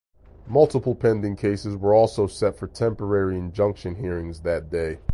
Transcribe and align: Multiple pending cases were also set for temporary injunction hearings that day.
Multiple 0.47 0.95
pending 0.95 1.35
cases 1.35 1.77
were 1.77 1.93
also 1.93 2.25
set 2.25 2.55
for 2.55 2.65
temporary 2.65 3.37
injunction 3.37 3.93
hearings 3.97 4.39
that 4.41 4.71
day. 4.71 4.97